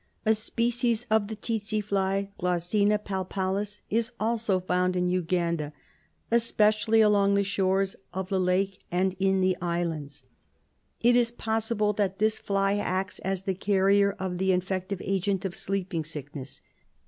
[0.25, 5.73] A species of tsetse fly {Glossina palpalis) is also found in Uganda,
[6.31, 10.23] especially along the shores of the lake and in the islands.
[11.01, 15.55] It is possible that this fly acts as the carrier of the infective agent of
[15.55, 16.61] sleeping sickness.